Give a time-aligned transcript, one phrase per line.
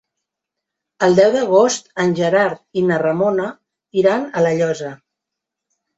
[1.07, 3.53] El deu d'agost en Gerard i na Ramona
[4.03, 4.95] iran a La Llosa.